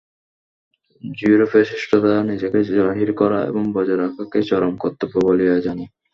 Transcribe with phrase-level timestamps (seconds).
[1.03, 5.85] য়ুরোপের শ্রেষ্ঠতা নিজেকে জাহির করা এবং বজায় রাখাকেই চরম কর্তব্য বলিয়া জানে।